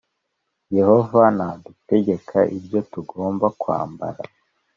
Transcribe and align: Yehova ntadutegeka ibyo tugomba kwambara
Yehova 0.77 1.21
ntadutegeka 1.35 2.39
ibyo 2.57 2.79
tugomba 2.91 3.47
kwambara 3.61 4.21